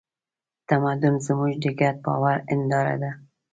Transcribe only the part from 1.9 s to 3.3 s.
باور هینداره ده.